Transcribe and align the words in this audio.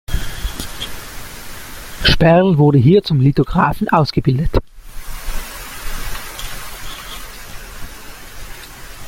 Sperl 2.05 2.57
wurde 2.57 2.79
hier 2.79 3.03
zum 3.03 3.19
Lithografen 3.21 3.87
ausgebildet. 3.89 4.49